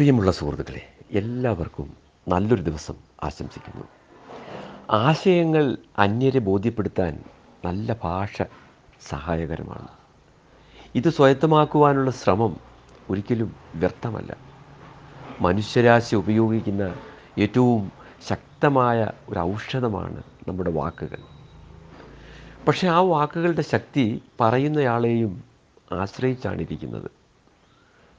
[0.00, 1.96] പ്രിയമുള്ള സുഹൃത്തുക്കളെ എല്ലാവർക്കും
[2.28, 3.84] നല്ലൊരു ദിവസം ആശംസിക്കുന്നു.
[4.90, 7.24] ആശയങ്ങൾ അന്യരെ ബോധ്യപ്പെടുത്താൻ
[7.64, 8.42] നല്ല ഭാഷ
[9.08, 9.88] സഹായകരമാണ്.
[10.94, 12.56] ഇത് സ്വയത്തമാക്കുവാനുള്ള ശ്രമം
[13.10, 14.36] ഒരിക്കലും വ്യർത്ഥമല്ല.
[15.40, 16.94] മനുഷ്യരാശി ഉപയോഗിക്കുന്ന
[17.38, 17.92] ഏറ്റവും
[18.28, 21.18] ശക്തമായ ഒരു ഔഷധമാണ് നമ്മുടെ വാക്കുകൾ.
[22.68, 25.44] പക്ഷേ ആ വാക്കുകളുടെ ശക്തി പറയുന്നയാളെയും
[25.92, 27.19] ആശ്രയിച്ചാണ് ഇരിക്കുന്നത്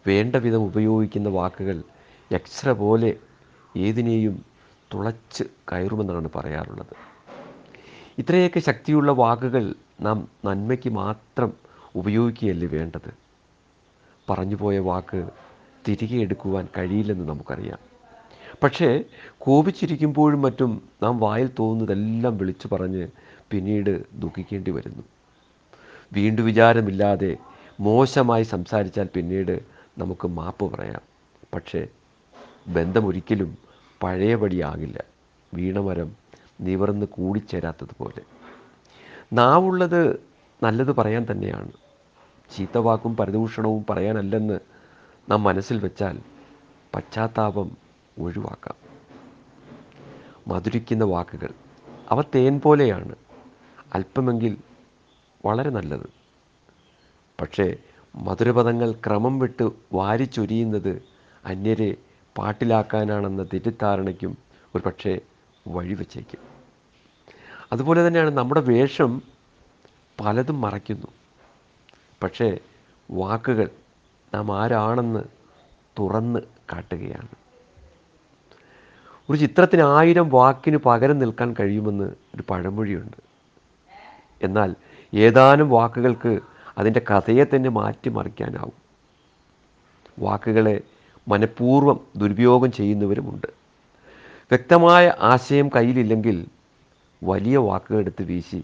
[0.07, 1.83] വേണ്ട വിധം ഉപയോഗിക്കുന്ന വാക്കുകൾ
[2.31, 3.15] എക്സ്ര പോലെ
[3.77, 4.45] ഏതിനെയും
[4.93, 6.95] തുളച്ച് കയറുമെന്നാണ് പറയാറുള്ളത്.
[8.17, 11.53] ഇത്രയൊക്കെ ശക്തിയുള്ള വാക്കുകൾ നാം നന്മയ്ക്ക് മാത്രം
[11.95, 13.13] ഉപയോഗിക്കുകയല്ലേ വേണ്ടത്?
[14.29, 15.29] പറഞ്ഞു പോയ വാക്ക്
[15.87, 17.79] തിരികെ എടുക്കുവാൻ കഴിയില്ലെന്ന് നമുക്കറിയാം.
[18.63, 19.03] പക്ഷേ
[19.37, 23.07] കോപിച്ചിരിക്കുമ്പോഴും മറ്റും നാം വായിൽ തോന്നുന്നതെല്ലാം വിളിച്ചു പറഞ്ഞ്
[23.51, 25.03] പിന്നീട് ദുഃഖിക്കേണ്ടി വരുന്നു.
[26.13, 27.37] വീണ്ടും വിചാരമില്ലാതെ
[27.79, 31.01] മോശമായി സംസാരിച്ചാൽ പിന്നീട് നമുക്ക് മാപ്പ് പറയാം.
[31.53, 31.87] പക്ഷേ
[32.67, 33.57] ബന്ധമൊരിക്കലും
[34.03, 35.03] പഴയപടിയാകില്ല.
[35.53, 36.15] വീണമരം
[36.61, 38.21] നിവർന്ന് കൂടിച്ചേരാത്തതുപോലെ.
[39.33, 40.19] നാവുള്ളത്
[40.63, 41.71] നല്ലത് പറയാൻ തന്നെയാണ്.
[42.57, 44.59] ചീത്തവാക്കും പരദൂഷണവും പറയാനല്ലെന്ന്
[45.31, 46.19] നാം മനസ്സിൽ വെച്ചാൽ
[46.95, 47.77] പശ്ചാത്താപം
[48.19, 48.75] ഒഴിവാക്കാം.
[50.47, 51.49] മധുരിക്കുന്ന വാക്കുകൾ
[52.09, 53.15] അവ തേൻ പോലെയാണ്.
[53.93, 54.57] അല്പമെങ്കിൽ
[55.45, 56.09] വളരെ നല്ലത്.
[57.41, 57.75] പക്ഷേ
[58.15, 61.01] മധുരപദങ്ങൾ ക്രമം വിട്ട് വാരിച്ചൊരിയുന്നത്
[61.45, 61.95] അന്യരെ
[62.37, 64.37] പാട്ടിലാക്കാനാണെന്ന തെറ്റിദ്ധാരണയ്ക്കും
[64.75, 65.19] ഒരു പക്ഷേ
[65.67, 66.39] വഴിവെച്ചേക്കും
[67.71, 69.21] അതുപോലെ തന്നെയാണ് നമ്മുടെ വേഷം
[70.19, 71.07] പലതും മറയ്ക്കുന്നു.
[72.23, 72.57] പക്ഷേ
[73.11, 73.69] വാക്കുകൾ
[74.33, 75.23] നാം ആരാണെന്ന്
[75.99, 76.39] തുറന്ന്
[76.73, 77.27] കാട്ടുകയാണ്.
[79.29, 83.17] ഒരു ചിത്രത്തിന് ആയിരം വാക്കിന് പകരം നിൽക്കാൻ കഴിയുമെന്ന് ഒരു പഴമൊഴിയുണ്ട്.
[84.41, 84.75] എന്നാൽ
[85.13, 86.39] ഏതാനും വാക്കുകൾക്ക്
[86.81, 88.73] അതിന്റെ കഥയെ തന്നെ മാറ്റിമറിക്കാനാവും.
[90.19, 90.81] വാക്കുകളെ
[91.27, 93.47] മനഃപൂർവം ദുരുപയോഗം ചെയ്യുന്നവരുമുണ്ട്.
[94.51, 96.47] വ്യക്തമായ ആശയം കയ്യിലില്ലെങ്കിൽ
[97.23, 98.63] വലിയ വാക്കുകൾ എടുത്ത് വീശി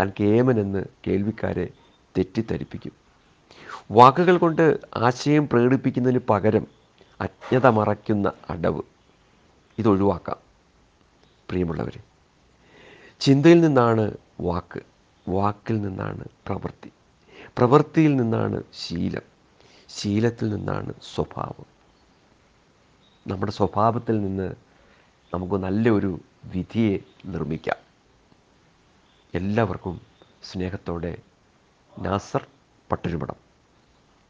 [0.00, 1.68] താൻ കേമനെന്ന് കേൾവിക്കാരെ
[2.18, 2.92] തെറ്റിദ്ധരിപ്പിക്കും.
[3.90, 6.66] വാക്കുകൾ കൊണ്ട് ആശയം പ്രകടിപ്പിക്കുന്നതിന് പകരം
[7.20, 8.82] അജ്ഞത മറയ്ക്കുന്ന അടവ്.
[9.78, 10.36] ഇതൊഴിവാക്കാം.
[11.48, 11.98] പ്രിയമുള്ളവർ
[13.20, 14.80] ചിന്തയിൽ നിന്നാണ് വാക്ക്
[15.28, 16.90] വാക്കിൽ നിന്നാണ് പ്രവൃത്തി.
[17.58, 19.22] പ്രവൃത്തിയിൽ നിന്നാണ് ശീലം.
[19.88, 21.66] ശീലത്തിൽ നിന്നാണ് സ്വഭാവം.
[23.26, 24.54] നമ്മുടെ സ്വഭാവത്തിൽ നിന്ന്
[25.34, 27.76] നമുക്ക് നല്ലൊരു വിധിയെ നിർമ്മിക്കാം.
[29.34, 30.00] എല്ലാവർക്കും
[30.42, 31.18] സ്നേഹത്തോടെ
[31.98, 32.46] നാസർ
[32.92, 33.41] പട്ടുരുമടം